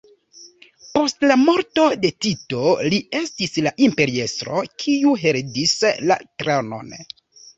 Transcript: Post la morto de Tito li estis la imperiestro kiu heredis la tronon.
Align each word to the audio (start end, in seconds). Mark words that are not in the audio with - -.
Post 0.97 1.25
la 1.31 1.35
morto 1.41 1.83
de 2.05 2.09
Tito 2.25 2.71
li 2.93 3.01
estis 3.19 3.53
la 3.67 3.73
imperiestro 3.89 4.63
kiu 4.85 5.13
heredis 5.25 5.75
la 6.13 6.19
tronon. 6.43 6.91